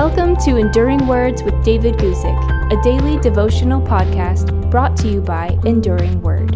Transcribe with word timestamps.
Welcome 0.00 0.36
to 0.44 0.58
Enduring 0.58 1.08
Words 1.08 1.42
with 1.42 1.60
David 1.64 1.96
Guzik, 1.96 2.72
a 2.72 2.80
daily 2.84 3.18
devotional 3.18 3.80
podcast 3.82 4.70
brought 4.70 4.96
to 4.98 5.08
you 5.08 5.20
by 5.20 5.58
Enduring 5.64 6.22
Word. 6.22 6.52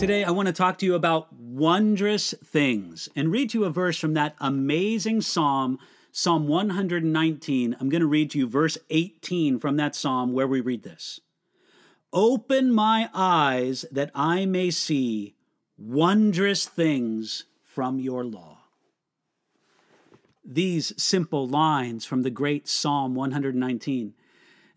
Today, 0.00 0.24
I 0.24 0.32
want 0.32 0.48
to 0.48 0.52
talk 0.52 0.78
to 0.78 0.86
you 0.86 0.96
about 0.96 1.32
wondrous 1.32 2.34
things 2.44 3.08
and 3.14 3.30
read 3.30 3.54
you 3.54 3.62
a 3.62 3.70
verse 3.70 3.96
from 3.96 4.14
that 4.14 4.34
amazing 4.40 5.20
psalm, 5.20 5.78
Psalm 6.10 6.48
119. 6.48 7.76
I'm 7.78 7.88
going 7.90 8.00
to 8.00 8.08
read 8.08 8.32
to 8.32 8.38
you 8.38 8.48
verse 8.48 8.76
18 8.90 9.60
from 9.60 9.76
that 9.76 9.94
psalm 9.94 10.32
where 10.32 10.48
we 10.48 10.60
read 10.60 10.82
this 10.82 11.20
Open 12.12 12.72
my 12.72 13.10
eyes 13.12 13.84
that 13.90 14.10
I 14.14 14.46
may 14.46 14.70
see 14.70 15.34
wondrous 15.76 16.66
things 16.66 17.44
from 17.64 17.98
your 17.98 18.24
law. 18.24 18.58
These 20.44 20.94
simple 20.96 21.46
lines 21.46 22.06
from 22.06 22.22
the 22.22 22.30
great 22.30 22.66
Psalm 22.66 23.14
119 23.14 24.14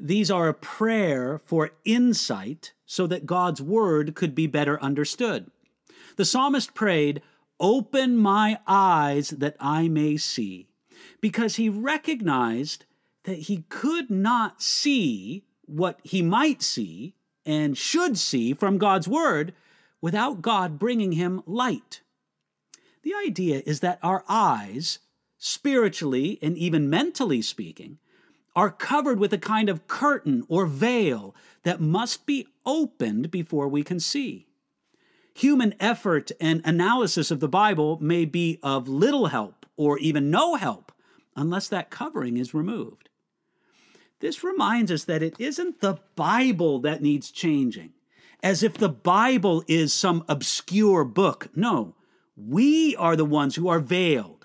these 0.02 0.32
are 0.32 0.50
a 0.50 0.56
prayer 0.56 1.38
for 1.46 1.74
insight 1.86 2.74
so 2.88 3.06
that 3.06 3.28
God's 3.28 3.62
word 3.62 4.16
could 4.16 4.34
be 4.34 4.48
better 4.48 4.82
understood. 4.82 5.52
The 6.16 6.26
psalmist 6.26 6.74
prayed, 6.74 7.22
Open 7.60 8.18
my 8.18 8.58
eyes 8.66 9.30
that 9.30 9.56
I 9.60 9.88
may 9.88 10.18
see, 10.18 10.70
because 11.22 11.58
he 11.58 11.70
recognized 11.70 12.86
that 13.26 13.42
he 13.42 13.66
could 13.70 14.10
not 14.10 14.64
see 14.64 15.44
what 15.68 16.00
he 16.02 16.24
might 16.24 16.64
see 16.64 17.14
and 17.46 17.78
should 17.78 18.18
see 18.18 18.54
from 18.54 18.78
God's 18.78 19.08
word 19.08 19.54
without 20.02 20.42
God 20.42 20.80
bringing 20.80 21.14
him 21.14 21.42
light. 21.46 22.02
The 23.04 23.14
idea 23.14 23.62
is 23.66 23.80
that 23.80 24.00
our 24.04 24.24
eyes, 24.28 25.00
spiritually 25.38 26.38
and 26.42 26.58
even 26.58 26.90
mentally 26.90 27.42
speaking, 27.42 27.98
are 28.56 28.70
covered 28.70 29.20
with 29.20 29.34
a 29.34 29.38
kind 29.38 29.70
of 29.70 29.88
curtain 29.88 30.44
or 30.48 30.66
veil 30.66 31.34
that 31.64 31.80
must 31.80 32.26
be 32.26 32.48
opened 32.66 33.32
before 33.32 33.68
we 33.68 33.84
can 33.84 34.00
see. 34.00 34.48
Human 35.36 35.74
effort 35.80 36.32
and 36.42 36.62
analysis 36.66 37.32
of 37.32 37.40
the 37.40 37.48
Bible 37.48 37.98
may 38.02 38.26
be 38.26 38.60
of 38.62 38.88
little 38.88 39.28
help 39.28 39.66
or 39.78 39.98
even 40.00 40.30
no 40.30 40.56
help 40.56 40.92
unless 41.36 41.70
that 41.70 41.90
covering 41.90 42.38
is 42.38 42.54
removed. 42.54 43.10
This 44.22 44.44
reminds 44.44 44.92
us 44.92 45.04
that 45.06 45.24
it 45.24 45.36
isn't 45.40 45.82
the 45.82 45.98
Bible 46.16 46.80
that 46.80 47.02
needs 47.02 47.32
changing, 47.32 47.92
as 48.42 48.64
if 48.64 48.76
the 48.76 48.90
Bible 48.90 49.64
is 49.68 49.92
some 49.92 50.24
obscure 50.30 51.04
book. 51.04 51.50
No, 51.56 51.96
we 52.38 52.96
are 52.96 53.16
the 53.16 53.26
ones 53.26 53.56
who 53.56 53.68
are 53.68 53.80
veiled 53.80 54.42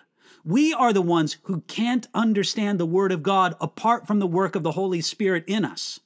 we 0.47 0.73
are 0.73 0.93
the 0.93 1.03
ones 1.03 1.39
who 1.43 1.63
can't 1.63 2.07
understand 2.15 2.79
the 2.79 2.87
Word 2.87 3.11
of 3.11 3.25
God 3.25 3.57
apart 3.61 4.07
from 4.07 4.21
the 4.21 4.29
work 4.29 4.55
of 4.55 4.63
the 4.63 4.71
Holy 4.71 5.01
Spirit 5.01 5.43
in 5.49 5.65
us. 5.65 5.99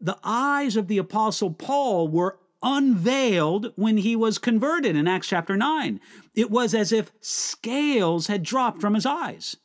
The 0.00 0.18
eyes 0.24 0.76
of 0.76 0.88
the 0.88 0.98
Apostle 0.98 1.52
Paul 1.52 2.08
were 2.08 2.40
unveiled 2.60 3.72
when 3.76 3.98
he 3.98 4.16
was 4.16 4.38
converted 4.38 4.96
in 4.96 5.06
Acts 5.06 5.28
chapter 5.28 5.56
9. 5.56 6.00
It 6.34 6.50
was 6.50 6.74
as 6.74 6.90
if 6.90 7.12
scales 7.20 8.26
had 8.26 8.42
dropped 8.42 8.80
from 8.80 8.94
his 8.94 9.06
eyes. 9.06 9.56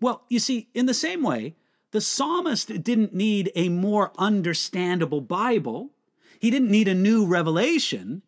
Well, 0.00 0.24
you 0.28 0.40
see, 0.40 0.68
in 0.74 0.86
the 0.86 0.94
same 0.94 1.22
way, 1.22 1.54
the 1.94 2.02
psalmist 2.02 2.82
didn't 2.82 3.14
need 3.14 3.50
a 3.54 3.70
more 3.70 4.12
understandable 4.18 5.22
Bible. 5.22 5.92
He 6.38 6.50
didn't 6.50 6.70
need 6.70 6.88
a 6.88 6.94
new 6.94 7.24
revelation 7.24 8.22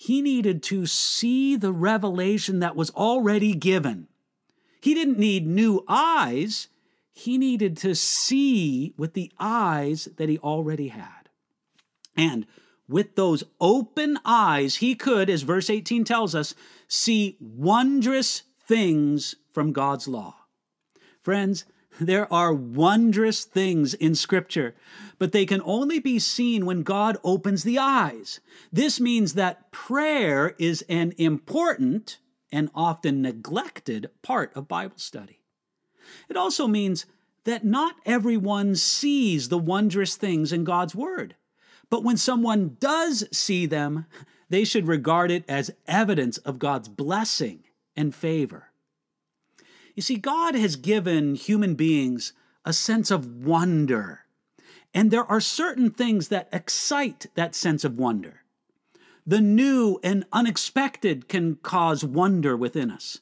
he 0.00 0.22
needed 0.22 0.62
to 0.62 0.86
see 0.86 1.56
the 1.56 1.72
revelation 1.72 2.60
that 2.60 2.74
was 2.74 2.88
already 2.92 3.52
given. 3.52 4.08
He 4.80 4.94
didn't 4.94 5.18
need 5.18 5.46
new 5.46 5.84
eyes, 5.86 6.68
he 7.12 7.36
needed 7.36 7.76
to 7.78 7.94
see 7.94 8.94
with 8.96 9.12
the 9.12 9.30
eyes 9.38 10.08
that 10.16 10.30
he 10.30 10.38
already 10.38 10.88
had. 10.88 11.28
And 12.16 12.46
with 12.88 13.14
those 13.14 13.44
open 13.60 14.18
eyes, 14.24 14.76
he 14.76 14.94
could, 14.94 15.28
as 15.28 15.42
verse 15.42 15.68
18 15.68 16.04
tells 16.04 16.34
us, 16.34 16.54
see 16.88 17.36
wondrous 17.38 18.44
things 18.66 19.34
from 19.52 19.70
God's 19.70 20.08
law. 20.08 20.34
Friends, 21.20 21.66
there 21.98 22.32
are 22.32 22.52
wondrous 22.52 23.44
things 23.44 23.94
in 23.94 24.14
Scripture, 24.14 24.74
but 25.18 25.32
they 25.32 25.44
can 25.44 25.60
only 25.64 25.98
be 25.98 26.18
seen 26.18 26.64
when 26.66 26.82
God 26.82 27.16
opens 27.24 27.62
the 27.62 27.78
eyes. 27.78 28.40
This 28.72 29.00
means 29.00 29.34
that 29.34 29.70
prayer 29.72 30.54
is 30.58 30.82
an 30.88 31.12
important 31.18 32.18
and 32.52 32.70
often 32.74 33.22
neglected 33.22 34.10
part 34.22 34.52
of 34.54 34.68
Bible 34.68 34.98
study. 34.98 35.40
It 36.28 36.36
also 36.36 36.66
means 36.66 37.06
that 37.44 37.64
not 37.64 37.96
everyone 38.04 38.76
sees 38.76 39.48
the 39.48 39.58
wondrous 39.58 40.16
things 40.16 40.52
in 40.52 40.64
God's 40.64 40.94
Word. 40.94 41.36
But 41.88 42.04
when 42.04 42.16
someone 42.16 42.76
does 42.78 43.24
see 43.32 43.66
them, 43.66 44.06
they 44.48 44.64
should 44.64 44.86
regard 44.86 45.30
it 45.30 45.44
as 45.48 45.72
evidence 45.86 46.38
of 46.38 46.58
God's 46.58 46.88
blessing 46.88 47.64
and 47.96 48.14
favor. 48.14 48.69
You 49.94 50.02
see, 50.02 50.16
God 50.16 50.54
has 50.54 50.76
given 50.76 51.34
human 51.34 51.74
beings 51.74 52.32
a 52.64 52.72
sense 52.72 53.10
of 53.10 53.44
wonder, 53.44 54.20
and 54.94 55.10
there 55.10 55.24
are 55.24 55.40
certain 55.40 55.90
things 55.90 56.28
that 56.28 56.48
excite 56.52 57.26
that 57.34 57.54
sense 57.54 57.84
of 57.84 57.98
wonder. 57.98 58.42
The 59.26 59.40
new 59.40 59.98
and 60.02 60.24
unexpected 60.32 61.28
can 61.28 61.56
cause 61.56 62.04
wonder 62.04 62.56
within 62.56 62.90
us. 62.90 63.20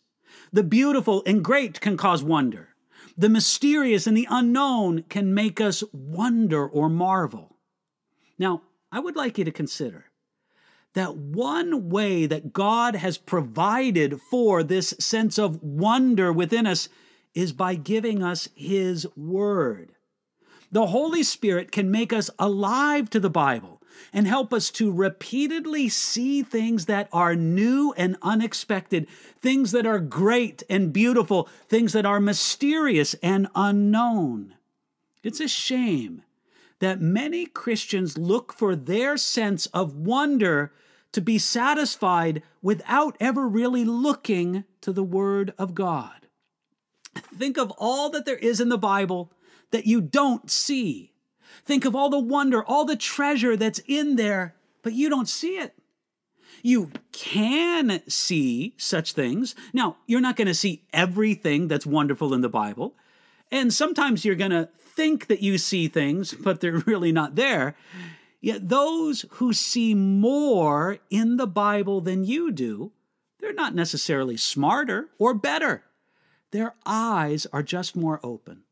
The 0.53 0.63
beautiful 0.63 1.23
and 1.27 1.45
great 1.45 1.81
can 1.81 1.97
cause 1.97 2.23
wonder. 2.23 2.75
The 3.17 3.29
mysterious 3.29 4.07
and 4.07 4.17
the 4.17 4.29
unknown 4.31 5.03
can 5.09 5.35
make 5.35 5.61
us 5.61 5.83
wonder 5.93 6.67
or 6.67 6.89
marvel. 6.89 7.57
Now, 8.39 8.63
I 8.93 9.01
would 9.01 9.17
like 9.17 9.39
you 9.39 9.45
to 9.45 9.51
consider 9.51 10.07
that 10.95 11.17
one 11.17 11.89
way 11.89 12.27
that 12.27 12.53
God 12.53 12.97
has 12.97 13.19
provided 13.19 14.21
for 14.21 14.63
this 14.63 14.95
sense 14.99 15.39
of 15.39 15.63
wonder 15.63 16.33
within 16.33 16.67
us 16.67 16.89
is 17.35 17.53
by 17.53 17.75
giving 17.75 18.23
us 18.23 18.49
His 18.55 19.07
Word. 19.17 19.93
The 20.71 20.89
Holy 20.89 21.23
Spirit 21.23 21.73
can 21.73 21.91
make 21.91 22.13
us 22.13 22.31
alive 22.39 23.09
to 23.11 23.21
the 23.21 23.31
Bible 23.31 23.81
and 24.13 24.27
help 24.27 24.53
us 24.53 24.71
to 24.71 24.93
repeatedly 24.93 25.89
see 25.89 26.43
things 26.43 26.87
that 26.87 27.09
are 27.13 27.35
new 27.35 27.95
and 27.97 28.17
unexpected, 28.23 29.09
things 29.41 29.73
that 29.73 29.87
are 29.87 29.99
great 29.99 30.63
and 30.69 30.93
beautiful, 30.93 31.49
things 31.67 31.93
that 31.93 32.07
are 32.07 32.21
mysterious 32.21 33.15
and 33.23 33.49
unknown. 33.55 34.55
It's 35.23 35.41
a 35.41 35.49
shame 35.49 36.23
that 36.81 37.01
many 37.01 37.47
Christians 37.47 38.17
look 38.17 38.53
for 38.53 38.77
their 38.77 39.17
sense 39.17 39.67
of 39.67 39.97
wonder 39.97 40.73
to 41.13 41.21
be 41.21 41.39
satisfied 41.39 42.43
without 42.63 43.17
ever 43.19 43.49
really 43.49 43.85
looking 43.85 44.65
to 44.81 44.93
the 44.93 45.03
Word 45.03 45.55
of 45.59 45.75
God. 45.75 46.27
Think 47.37 47.57
of 47.57 47.73
all 47.79 48.11
that 48.11 48.27
there 48.27 48.37
is 48.37 48.61
in 48.61 48.69
the 48.69 48.79
Bible 48.79 49.33
that 49.71 49.87
you 49.87 50.01
don't 50.01 50.51
see. 50.51 51.13
Think 51.65 51.85
of 51.85 51.97
all 51.97 52.11
the 52.11 52.19
wonder, 52.19 52.63
all 52.63 52.85
the 52.85 52.97
treasure 52.97 53.57
that's 53.57 53.81
in 53.87 54.17
there, 54.17 54.55
but 54.83 54.93
you 54.93 55.09
don't 55.09 55.29
see 55.29 55.59
it. 55.59 55.75
You 56.63 56.91
can 57.13 58.03
see 58.09 58.75
such 58.77 59.13
things. 59.13 59.55
Now, 59.73 59.97
you're 60.07 60.21
not 60.21 60.37
going 60.37 60.49
to 60.49 60.55
see 60.55 60.85
everything 60.93 61.69
that's 61.69 61.87
wonderful 61.87 62.35
in 62.35 62.41
the 62.41 62.49
Bible. 62.49 62.95
And 63.51 63.73
sometimes 63.73 64.25
you're 64.25 64.35
going 64.35 64.51
to 64.51 64.69
think 64.81 65.27
that 65.29 65.43
you 65.43 65.59
see 65.59 65.89
things, 65.89 66.35
but 66.35 66.61
they're 66.61 66.79
really 66.87 67.13
not 67.13 67.35
there. 67.35 67.75
Yet 68.41 68.69
those 68.69 69.25
who 69.33 69.53
see 69.53 69.95
more 69.95 70.99
in 71.11 71.37
the 71.37 71.47
Bible 71.47 72.01
than 72.01 72.25
you 72.25 72.53
do, 72.53 72.93
they're 73.41 73.53
not 73.53 73.75
necessarily 73.75 74.37
smarter 74.37 75.09
or 75.19 75.35
better. 75.35 75.85
Their 76.51 76.75
eyes 76.87 77.47
are 77.53 77.63
just 77.63 77.97
more 77.97 78.21
open. 78.23 78.63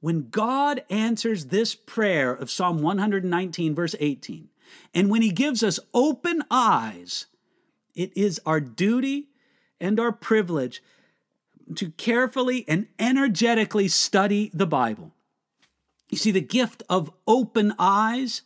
When 0.00 0.28
God 0.30 0.84
answers 0.90 1.46
this 1.46 1.74
prayer 1.74 2.32
of 2.32 2.50
Psalm 2.50 2.82
119, 2.82 3.74
verse 3.74 3.96
18, 3.98 4.48
and 4.94 5.10
when 5.10 5.22
He 5.22 5.30
gives 5.30 5.62
us 5.62 5.80
open 5.92 6.42
eyes, 6.50 7.26
it 7.94 8.16
is 8.16 8.40
our 8.46 8.60
duty 8.60 9.28
and 9.80 9.98
our 9.98 10.12
privilege 10.12 10.82
to 11.76 11.90
carefully 11.92 12.64
and 12.68 12.86
energetically 12.98 13.88
study 13.88 14.50
the 14.54 14.66
Bible. 14.66 15.12
You 16.10 16.18
see, 16.18 16.30
the 16.30 16.40
gift 16.40 16.82
of 16.88 17.12
open 17.26 17.74
eyes 17.78 18.42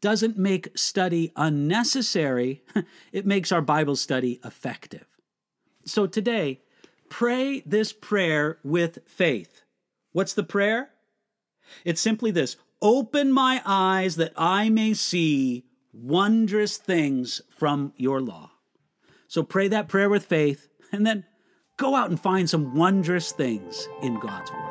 doesn't 0.00 0.36
make 0.36 0.76
study 0.76 1.32
unnecessary, 1.36 2.62
it 3.12 3.26
makes 3.26 3.50
our 3.50 3.62
Bible 3.62 3.96
study 3.96 4.40
effective. 4.44 5.06
So 5.84 6.06
today, 6.06 6.60
pray 7.08 7.62
this 7.64 7.92
prayer 7.92 8.58
with 8.62 8.98
faith. 9.06 9.62
What's 10.12 10.34
the 10.34 10.42
prayer? 10.42 10.90
It's 11.84 12.00
simply 12.00 12.30
this 12.30 12.56
Open 12.82 13.32
my 13.32 13.62
eyes 13.64 14.16
that 14.16 14.32
I 14.36 14.68
may 14.68 14.92
see 14.92 15.64
wondrous 15.92 16.76
things 16.76 17.40
from 17.48 17.94
your 17.96 18.20
law. 18.20 18.50
So 19.28 19.42
pray 19.42 19.68
that 19.68 19.88
prayer 19.88 20.10
with 20.10 20.26
faith 20.26 20.68
and 20.92 21.06
then 21.06 21.24
go 21.76 21.94
out 21.94 22.10
and 22.10 22.18
find 22.18 22.48
some 22.48 22.74
wondrous 22.74 23.32
things 23.32 23.88
in 24.02 24.18
God's 24.18 24.50
Word. 24.50 24.62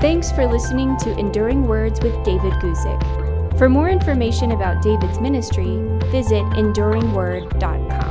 Thanks 0.00 0.32
for 0.32 0.46
listening 0.46 0.96
to 0.98 1.18
Enduring 1.18 1.66
Words 1.66 2.00
with 2.00 2.14
David 2.24 2.54
Guzik. 2.54 3.58
For 3.58 3.68
more 3.68 3.90
information 3.90 4.52
about 4.52 4.82
David's 4.82 5.20
ministry, 5.20 5.76
visit 6.10 6.42
enduringword.com. 6.54 8.09